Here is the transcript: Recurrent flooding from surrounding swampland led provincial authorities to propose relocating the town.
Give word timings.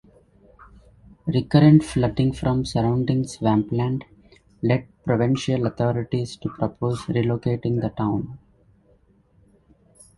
Recurrent 1.27 1.83
flooding 1.83 2.33
from 2.33 2.65
surrounding 2.65 3.23
swampland 3.27 4.03
led 4.63 4.87
provincial 5.05 5.67
authorities 5.67 6.35
to 6.37 6.49
propose 6.49 7.01
relocating 7.01 7.81
the 7.81 7.89
town. 7.95 8.39